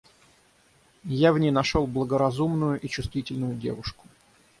[1.13, 4.07] Я в ней нашел благоразумную и чувствительную девушку.